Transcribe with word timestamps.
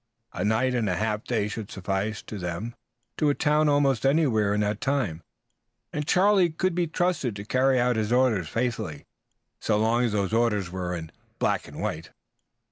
A 0.33 0.43
night 0.43 0.73
and 0.73 0.89
a 0.89 0.95
half 0.95 1.25
day 1.25 1.47
should 1.47 1.69
suffice 1.69 2.23
to 2.23 2.39
them 2.39 2.73
to 3.17 3.29
a 3.29 3.35
town 3.35 3.69
almost 3.69 4.03
anywhere 4.03 4.51
in 4.55 4.61
that 4.61 4.81
time, 4.81 5.21
and 5.93 6.07
Charlie 6.07 6.49
could 6.49 6.73
be 6.73 6.87
trusted 6.87 7.35
to 7.35 7.45
carry 7.45 7.79
out 7.79 7.97
his 7.97 8.11
orders 8.11 8.49
faithfully 8.49 9.05
so 9.59 9.77
long 9.77 10.03
as 10.03 10.11
those 10.13 10.33
orders 10.33 10.71
were 10.71 10.95
in 10.95 11.11
black 11.37 11.67
and 11.67 11.79
white. 11.79 12.09